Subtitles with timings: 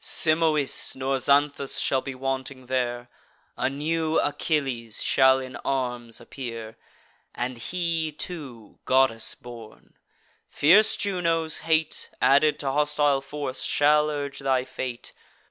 [0.03, 3.07] Simois nor Xanthus shall be wanting there:
[3.55, 6.75] A new Achilles shall in arms appear,
[7.35, 9.93] And he, too, goddess born.
[10.49, 15.13] Fierce Juno's hate, Added to hostile force, shall urge thy fate.